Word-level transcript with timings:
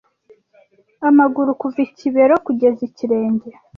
amaguru 1.09 1.49
kuva 1.61 1.79
ikibero 1.87 2.35
kugeza 2.45 2.79
ikirenge 2.89 3.47